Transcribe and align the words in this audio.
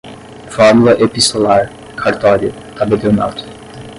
fórmula 0.49 0.97
epistolar, 0.99 1.71
cartório, 1.95 2.51
tabelionato 2.75 3.45